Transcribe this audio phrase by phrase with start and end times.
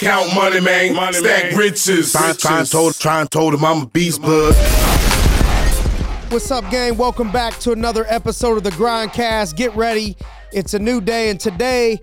[0.00, 0.94] Count money, man.
[0.94, 1.58] Money, Stack man.
[1.58, 2.12] riches.
[2.12, 4.54] Trying try told, try told him I'm a beast bud.
[6.32, 6.96] What's up, gang?
[6.96, 9.56] Welcome back to another episode of the Grindcast.
[9.56, 10.16] Get ready.
[10.54, 12.00] It's a new day, and today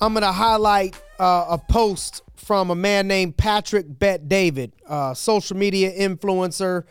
[0.00, 5.12] I'm going to highlight uh, a post from a man named Patrick Bet David, uh,
[5.12, 6.84] social media influencer.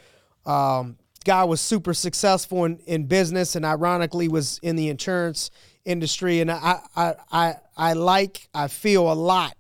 [0.46, 5.50] Um, guy was super successful in, in business and ironically was in the insurance
[5.86, 6.42] industry.
[6.42, 9.56] And I, I, I, I like, I feel a lot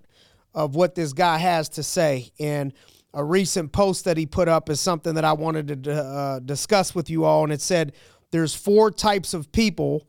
[0.54, 2.32] of what this guy has to say.
[2.40, 2.74] And
[3.14, 6.96] a recent post that he put up is something that I wanted to uh, discuss
[6.96, 7.44] with you all.
[7.44, 7.94] And it said,
[8.32, 10.08] there's four types of people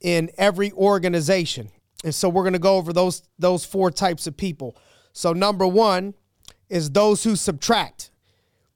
[0.00, 1.70] in every organization.
[2.04, 4.76] And so we're going to go over those those four types of people.
[5.12, 6.14] So number 1
[6.68, 8.10] is those who subtract.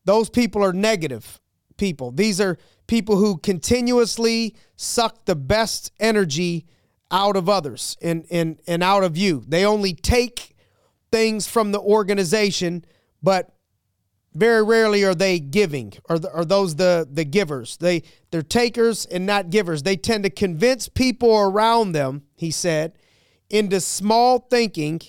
[0.04, 1.40] Those people are negative
[1.76, 2.10] people.
[2.10, 6.66] These are people who continuously suck the best energy
[7.10, 9.44] out of others and, and, and out of you.
[9.46, 10.51] They only take
[11.12, 12.84] things from the organization,
[13.22, 13.54] but
[14.34, 17.76] very rarely are they giving or are those the the givers.
[17.76, 19.82] They they're takers and not givers.
[19.82, 22.94] They tend to convince people around them he said
[23.50, 25.00] into small thinking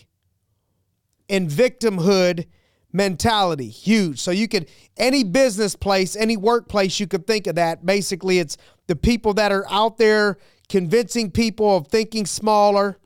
[1.29, 2.47] and victimhood
[2.91, 3.69] mentality.
[3.69, 4.19] Huge.
[4.19, 7.85] So you could any business place any workplace you could think of that.
[7.85, 8.57] Basically it's
[8.87, 12.99] the people that are out there convincing people of thinking smaller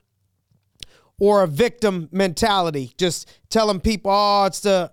[1.18, 2.92] or a victim mentality.
[2.96, 4.92] Just telling people oh it's the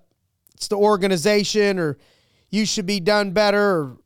[0.53, 1.97] it's the organization or
[2.49, 3.97] you should be done better or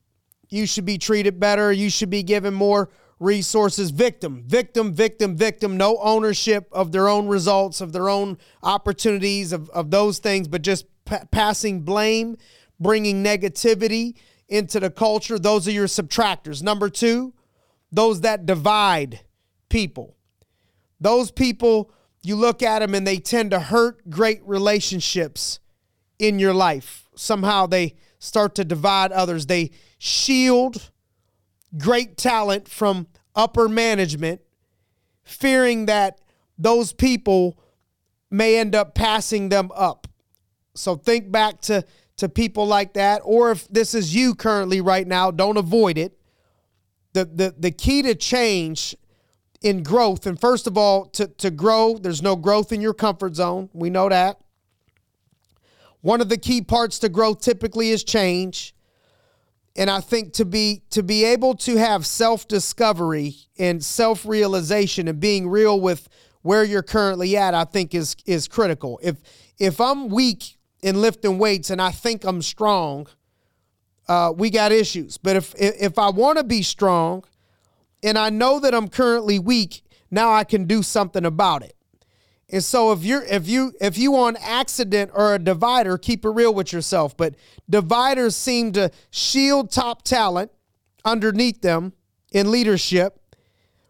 [0.49, 3.91] you should be treated better you should be given more resources.
[3.91, 5.77] Victim victim victim victim.
[5.77, 10.61] No ownership of their own results of their own opportunities of, of those things but
[10.61, 12.37] just pa- passing blame
[12.79, 14.15] bringing negativity
[14.47, 15.37] into the culture.
[15.37, 16.63] Those are your subtractors.
[16.63, 17.33] Number two
[17.91, 19.21] those that divide
[19.69, 20.15] people.
[20.99, 25.59] Those people you look at them and they tend to hurt great relationships
[26.17, 30.91] in your life somehow they start to divide others they shield
[31.77, 34.41] great talent from upper management,
[35.23, 36.19] fearing that
[36.57, 37.59] those people
[38.31, 40.07] may end up passing them up.
[40.75, 41.85] So think back to,
[42.17, 46.17] to people like that, or if this is you currently right now, don't avoid it.
[47.13, 48.95] The, the, the key to change
[49.61, 53.35] in growth, and first of all, to, to grow, there's no growth in your comfort
[53.35, 53.69] zone.
[53.73, 54.39] We know that.
[56.01, 58.73] One of the key parts to growth typically is change
[59.79, 65.47] and I think to be to be able to have self-discovery and self-realization and being
[65.47, 66.09] real with
[66.41, 68.99] where you're currently at, I think is is critical.
[69.01, 69.17] If
[69.57, 73.07] if I'm weak in lifting weights and I think I'm strong,
[74.09, 75.17] uh, we got issues.
[75.17, 77.23] But if if I want to be strong
[78.03, 81.75] and I know that I'm currently weak, now I can do something about it.
[82.51, 86.29] And so if you're if you if you on accident or a divider, keep it
[86.29, 87.15] real with yourself.
[87.15, 87.35] But
[87.69, 90.51] dividers seem to shield top talent
[91.05, 91.93] underneath them
[92.31, 93.19] in leadership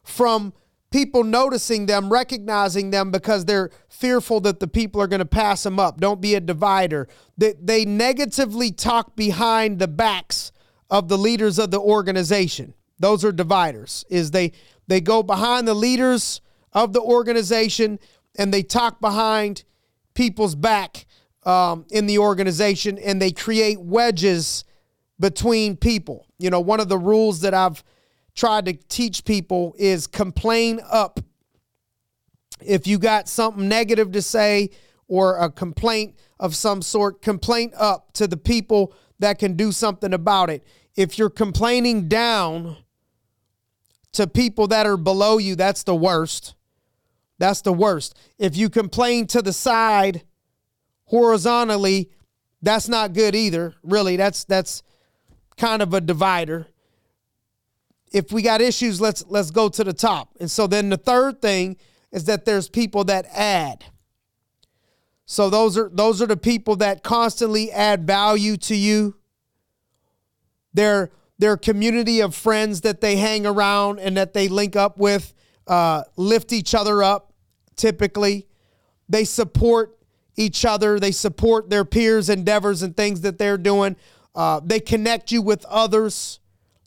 [0.04, 0.54] from
[0.92, 5.64] people noticing them, recognizing them because they're fearful that the people are going to pass
[5.64, 6.00] them up.
[6.00, 7.08] Don't be a divider.
[7.38, 10.52] They, they negatively talk behind the backs
[10.90, 12.74] of the leaders of the organization.
[13.00, 14.06] Those are dividers.
[14.10, 14.52] Is they
[14.88, 16.42] they go behind the leaders
[16.74, 18.00] of the organization
[18.38, 19.64] and they talk behind
[20.14, 21.06] people's back
[21.44, 24.64] um, in the organization and they create wedges
[25.20, 26.28] between people.
[26.38, 27.84] You know, one of the rules that I've
[28.36, 31.20] tried to teach people is complain up.
[32.66, 34.70] If you got something negative to say
[35.08, 40.14] or a complaint of some sort, complain up to the people that can do something
[40.14, 40.66] about it.
[40.96, 42.78] If you're complaining down
[44.14, 46.56] to people that are below you, that's the worst.
[47.38, 48.18] That's the worst.
[48.38, 50.24] If you complain to the side
[51.06, 52.12] horizontally,
[52.62, 53.74] that's not good either.
[53.84, 54.84] Really, that's that's
[55.58, 56.68] kind of a divider.
[58.12, 60.36] If we got issues, let's let's go to the top.
[60.40, 61.78] And so then the third thing
[62.12, 63.86] is that there's people that add.
[65.26, 69.16] So those are those are the people that constantly add value to you.
[70.74, 75.34] They're their community of friends that they hang around and that they link up with,
[75.68, 77.34] uh, lift each other up
[77.76, 78.46] typically.
[79.08, 79.98] They support
[80.36, 83.96] each other, they support their peers' endeavors and things that they're doing.
[84.36, 86.40] Uh, they connect you with others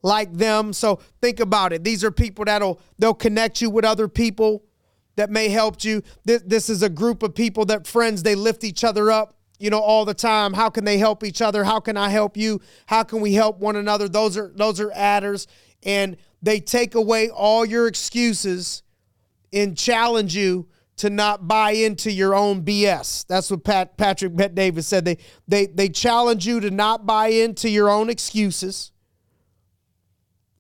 [0.02, 0.72] like them.
[0.72, 1.82] So think about it.
[1.84, 4.64] These are people that'll they'll connect you with other people
[5.16, 6.02] that may help you.
[6.24, 9.70] This, this is a group of people that friends they lift each other up you
[9.70, 12.60] know all the time how can they help each other how can i help you
[12.86, 15.46] how can we help one another those are those are adders
[15.84, 18.82] and they take away all your excuses
[19.52, 20.66] and challenge you
[20.96, 23.26] to not buy into your own BS.
[23.26, 25.04] That's what Pat, Patrick Bet Davis said.
[25.04, 25.18] They,
[25.48, 28.92] they, they challenge you to not buy into your own excuses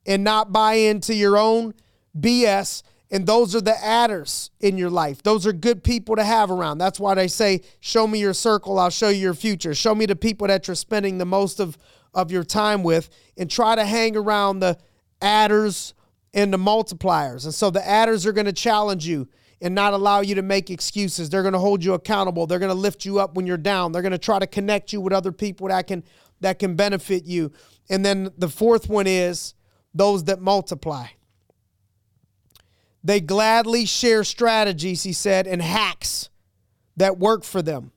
[0.06, 1.74] and not buy into your own
[2.18, 2.82] BS.
[3.12, 5.22] And those are the adders in your life.
[5.22, 6.78] Those are good people to have around.
[6.78, 9.74] That's why they say, Show me your circle, I'll show you your future.
[9.74, 11.76] Show me the people that you're spending the most of,
[12.14, 14.78] of your time with, and try to hang around the
[15.20, 15.92] adders
[16.32, 17.44] and the multipliers.
[17.44, 19.28] And so the adders are going to challenge you
[19.60, 21.28] and not allow you to make excuses.
[21.28, 22.46] They're going to hold you accountable.
[22.46, 23.92] They're going to lift you up when you're down.
[23.92, 26.02] They're going to try to connect you with other people that can
[26.40, 27.52] that can benefit you.
[27.90, 29.52] And then the fourth one is
[29.94, 31.06] those that multiply.
[33.04, 36.28] They gladly share strategies, he said, and hacks
[36.96, 37.92] that work for them.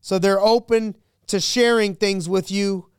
[0.00, 0.96] So they're open
[1.28, 2.90] to sharing things with you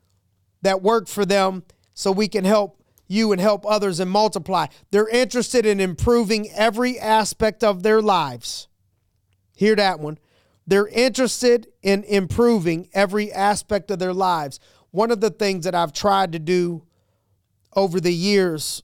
[0.62, 1.64] that work for them
[1.94, 4.68] so we can help you and help others and multiply.
[4.92, 8.68] They're interested in improving every aspect of their lives.
[9.56, 10.20] Hear that one.
[10.66, 14.60] They're interested in improving every aspect of their lives.
[14.92, 16.84] One of the things that I've tried to do
[17.74, 18.84] over the years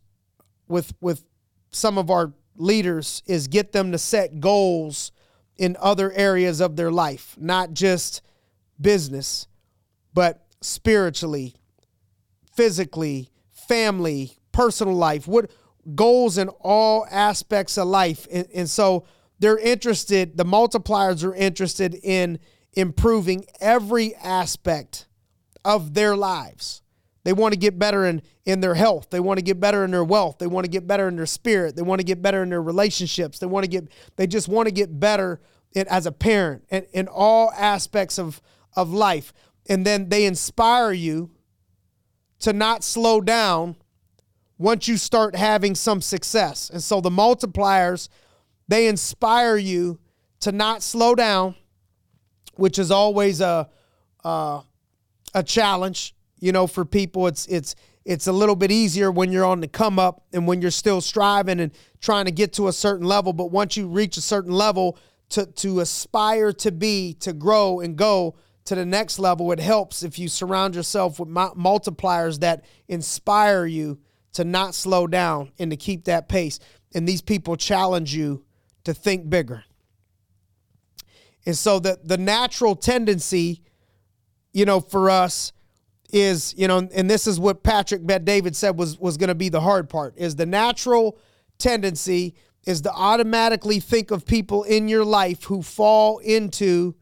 [0.68, 1.26] with with
[1.76, 5.12] some of our leaders is get them to set goals
[5.58, 8.22] in other areas of their life, not just
[8.80, 9.48] business,
[10.14, 11.56] but spiritually,
[12.56, 15.52] physically, family, personal life, what
[15.96, 18.28] goals in all aspects of life.
[18.32, 19.06] And, and so
[19.40, 22.40] they're interested, the multipliers are interested in
[22.74, 25.08] improving every aspect
[25.66, 26.83] of their lives.
[27.24, 29.10] They want to get better in, in their health.
[29.10, 30.40] They want to get better in their wealth.
[30.40, 31.76] They want to get better in their spirit.
[31.76, 33.40] They want to get better in their relationships.
[33.40, 33.88] They want to get
[34.18, 35.40] they just want to get better
[35.74, 38.42] in, as a parent and in all aspects of,
[38.76, 39.34] of life.
[39.70, 41.32] And then they inspire you
[42.40, 43.78] to not slow down
[44.58, 46.70] once you start having some success.
[46.70, 48.10] And so the multipliers,
[48.68, 50.00] they inspire you
[50.42, 51.56] to not slow down,
[52.56, 53.70] which is always a
[54.24, 54.62] uh,
[55.34, 56.16] a challenge.
[56.44, 57.74] You know, for people, it's it's
[58.04, 61.00] it's a little bit easier when you're on the come up and when you're still
[61.00, 63.32] striving and trying to get to a certain level.
[63.32, 64.98] But once you reach a certain level,
[65.30, 68.36] to to aspire to be, to grow and go,
[68.66, 74.00] to the next level, it helps if you surround yourself with multipliers that inspire you
[74.34, 76.60] to not slow down and to keep that pace.
[76.94, 78.44] And these people challenge you
[78.84, 79.64] to think bigger.
[81.46, 83.62] And so the the natural tendency,
[84.52, 85.54] you know, for us
[86.14, 89.36] is, you know, and this is what Patrick Bet David said was was going to
[89.36, 91.18] be the hard part, is the natural
[91.58, 96.96] tendency is to automatically think of people in your life who fall into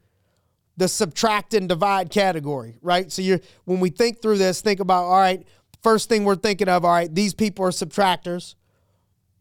[0.78, 3.12] the subtract and divide category, right?
[3.12, 5.46] So you're when we think through this, think about all right,
[5.84, 8.56] first thing we're thinking of, all right, these people are subtractors.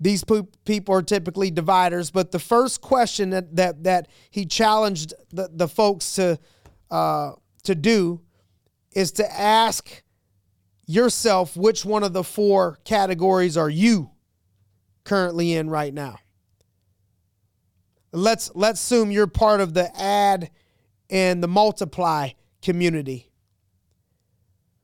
[0.01, 0.25] These
[0.65, 5.69] people are typically dividers, but the first question that that that he challenged the, the
[5.69, 6.39] folks to
[6.91, 7.33] uh,
[7.63, 8.21] to do
[8.93, 10.03] is to ask
[10.87, 14.11] yourself which one of the four categories are you
[15.05, 16.19] currently in right now.
[18.13, 20.51] Let's let's assume you're part of the add
[21.09, 23.31] and the multiply community.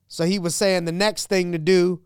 [0.08, 2.03] So he was saying the next thing to do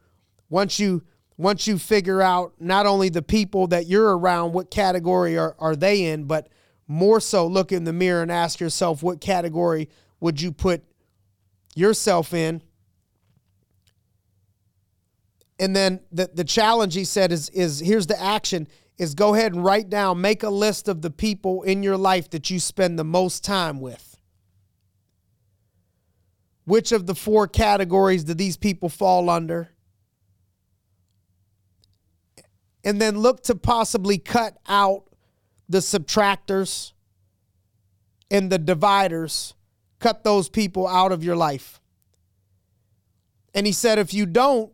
[0.48, 1.04] once you
[1.36, 5.74] once you figure out not only the people that you're around, what category are, are
[5.74, 6.48] they in, but
[6.86, 9.88] more so look in the mirror and ask yourself what category
[10.20, 10.84] would you put
[11.74, 12.62] yourself in.
[15.58, 18.66] And then the, the challenge he said is is here's the action
[19.00, 22.28] is go ahead and write down, make a list of the people in your life
[22.30, 24.18] that you spend the most time with.
[26.64, 29.70] Which of the four categories do these people fall under?
[32.84, 35.04] And then look to possibly cut out
[35.66, 36.92] the subtractors
[38.30, 39.54] and the dividers.
[40.00, 41.80] Cut those people out of your life.
[43.54, 44.72] And he said, if you don't,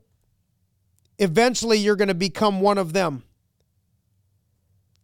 [1.19, 3.25] eventually you're going to become one of them.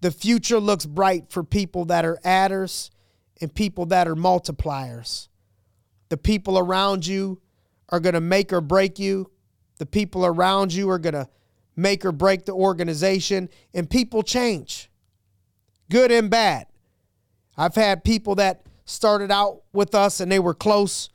[0.01, 2.91] The future looks bright for people that are adders
[3.41, 5.29] and people that are multipliers.
[6.09, 7.41] The people around you
[7.89, 9.31] are going to make or break you.
[9.79, 11.29] The people around you are going to
[11.77, 13.49] make or break the organization.
[13.75, 14.91] And people change,
[15.91, 16.67] good and bad.
[17.57, 21.09] I've had people that started out with us and they were close,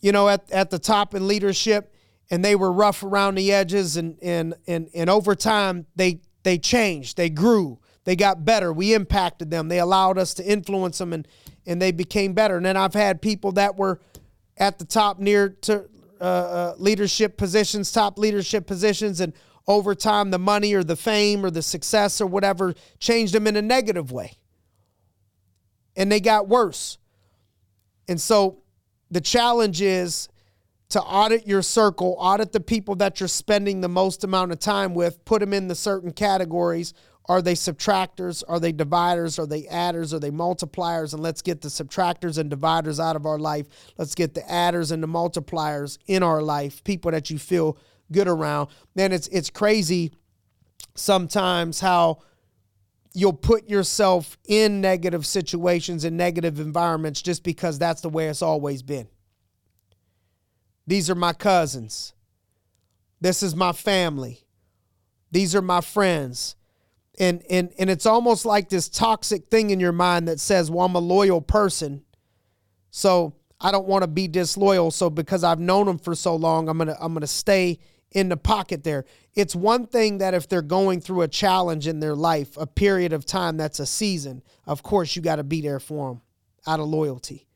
[0.00, 1.92] you know, at, at the top in leadership
[2.30, 6.58] and they were rough around the edges and and and, and over time they they
[6.58, 8.72] changed, they grew, they got better.
[8.72, 9.68] We impacted them.
[9.68, 11.26] They allowed us to influence them and
[11.66, 12.56] and they became better.
[12.56, 14.00] And then I've had people that were
[14.56, 15.86] at the top near to
[16.20, 19.32] uh, uh, leadership positions, top leadership positions, and
[19.66, 23.56] over time the money or the fame or the success or whatever changed them in
[23.56, 24.38] a negative way.
[25.96, 26.98] And they got worse.
[28.08, 28.58] And so
[29.10, 30.28] the challenge is
[30.90, 34.94] to audit your circle, audit the people that you're spending the most amount of time
[34.94, 36.94] with, put them in the certain categories.
[37.28, 38.44] Are they subtractors?
[38.46, 39.38] Are they dividers?
[39.40, 40.14] Are they adders?
[40.14, 41.12] Are they multipliers?
[41.12, 43.66] And let's get the subtractors and dividers out of our life.
[43.98, 47.78] Let's get the adders and the multipliers in our life, people that you feel
[48.12, 48.68] good around.
[48.94, 50.12] Man, it's it's crazy
[50.94, 52.18] sometimes how
[53.16, 58.42] you'll put yourself in negative situations and negative environments just because that's the way it's
[58.42, 59.08] always been.
[60.86, 62.12] These are my cousins.
[63.18, 64.44] This is my family.
[65.32, 66.56] These are my friends.
[67.18, 70.84] And, and, and it's almost like this toxic thing in your mind that says, well,
[70.84, 72.04] I'm a loyal person.
[72.90, 74.90] So I don't want to be disloyal.
[74.90, 77.78] So because I've known them for so long, I'm gonna I'm gonna stay
[78.16, 79.04] in the pocket there.
[79.34, 83.12] It's one thing that if they're going through a challenge in their life, a period
[83.12, 86.22] of time that's a season, of course you got to be there for them
[86.66, 87.46] out of loyalty.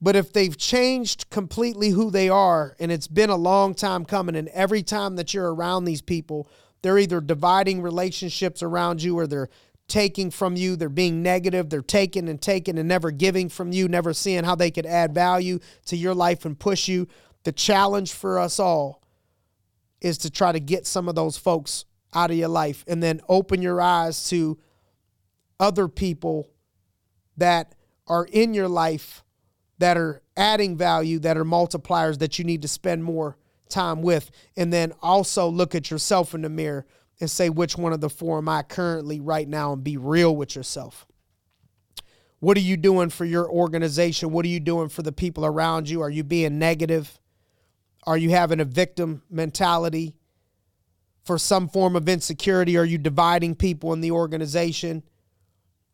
[0.00, 4.36] But if they've changed completely who they are and it's been a long time coming,
[4.36, 6.48] and every time that you're around these people,
[6.80, 9.50] they're either dividing relationships around you or they're
[9.86, 13.86] taking from you, they're being negative, they're taking and taking and never giving from you,
[13.86, 17.06] never seeing how they could add value to your life and push you.
[17.44, 19.02] The challenge for us all
[20.00, 23.20] is to try to get some of those folks out of your life and then
[23.28, 24.58] open your eyes to
[25.60, 26.50] other people
[27.36, 27.74] that
[28.06, 29.22] are in your life
[29.78, 33.36] that are adding value, that are multipliers that you need to spend more
[33.68, 34.30] time with.
[34.56, 36.86] And then also look at yourself in the mirror
[37.20, 40.34] and say, which one of the four am I currently right now and be real
[40.34, 41.06] with yourself.
[42.40, 44.30] What are you doing for your organization?
[44.30, 46.00] What are you doing for the people around you?
[46.02, 47.18] Are you being negative?
[48.08, 50.14] Are you having a victim mentality
[51.26, 52.78] for some form of insecurity?
[52.78, 55.02] Are you dividing people in the organization?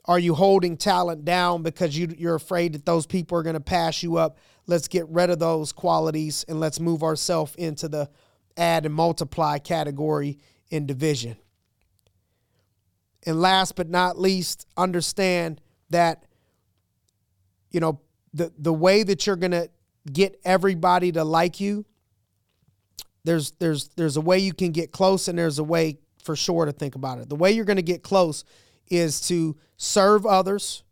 [0.05, 3.61] Are you holding talent down because you, you're afraid that those people are going to
[3.61, 4.39] pass you up?
[4.69, 8.09] Let's get rid of those qualities and let's move ourselves into the
[8.57, 10.39] add and multiply category
[10.71, 11.37] in division.
[13.27, 16.27] And last but not least, understand that
[17.73, 18.01] you know
[18.33, 19.69] the the way that you're going to
[20.13, 21.85] get everybody to like you
[23.25, 26.65] there's there's there's a way you can get close and there's a way for sure
[26.65, 27.29] to think about it.
[27.29, 28.45] The way you're going to get close
[28.89, 30.83] is to serve others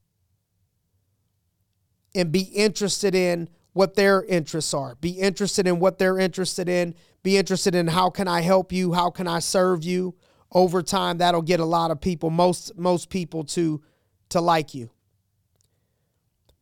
[2.15, 4.95] and be interested in what their interests are.
[4.97, 6.95] Be interested in what they're interested in.
[7.23, 8.93] Be interested in how can I help you?
[8.93, 10.15] How can I serve you?
[10.55, 13.83] Over time that'll get a lot of people most most people to
[14.31, 14.91] to like you.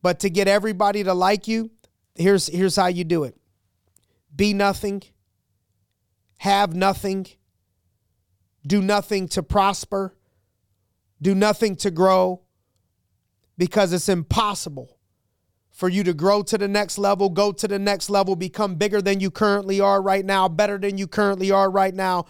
[0.01, 1.71] But to get everybody to like you,
[2.15, 3.35] here's here's how you do it.
[4.33, 5.03] Be nothing
[6.41, 7.27] have nothing,
[8.65, 10.17] do nothing to prosper,
[11.21, 12.41] do nothing to grow,
[13.59, 14.97] because it's impossible
[15.69, 19.03] for you to grow to the next level, go to the next level, become bigger
[19.03, 22.25] than you currently are right now, better than you currently are right now,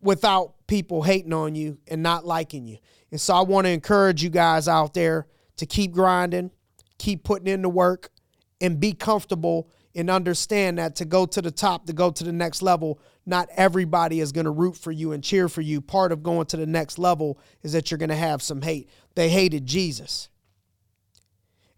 [0.00, 2.78] without people hating on you and not liking you.
[3.10, 6.52] And so I want to encourage you guys out there to keep grinding,
[6.98, 8.12] keep putting in the work,
[8.60, 12.32] and be comfortable and understand that to go to the top, to go to the
[12.32, 15.80] next level, not everybody is going to root for you and cheer for you.
[15.80, 18.88] Part of going to the next level is that you're going to have some hate.
[19.14, 20.28] They hated Jesus.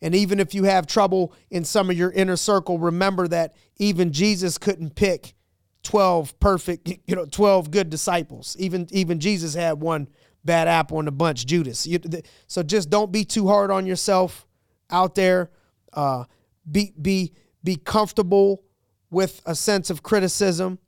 [0.02, 4.12] And even if you have trouble in some of your inner circle, remember that even
[4.12, 5.34] Jesus couldn't pick
[5.82, 8.56] 12 perfect, you know, 12 good disciples.
[8.58, 10.08] Even even Jesus had one
[10.44, 11.88] bad apple in the bunch, Judas.
[12.46, 14.46] So just don't be too hard on yourself
[14.90, 15.50] out there.
[15.92, 16.24] Uh,
[16.70, 17.32] be be
[17.66, 18.62] be comfortable
[19.10, 20.78] with a sense of criticism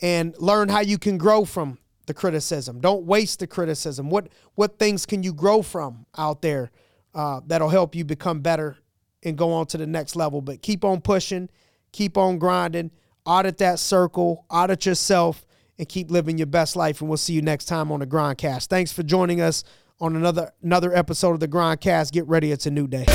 [0.00, 2.80] and learn how you can grow from the criticism.
[2.80, 4.10] Don't waste the criticism.
[4.10, 6.72] What what things can you grow from out there
[7.14, 8.76] uh, that'll help you become better
[9.22, 10.40] and go on to the next level?
[10.40, 11.48] But keep on pushing,
[11.92, 12.90] keep on grinding,
[13.24, 15.46] audit that circle, audit yourself,
[15.78, 17.00] and keep living your best life.
[17.00, 18.66] And we'll see you next time on the Grindcast.
[18.66, 19.62] Thanks for joining us
[20.00, 22.10] on another another episode of the Grindcast.
[22.10, 23.06] Get ready, it's a new day.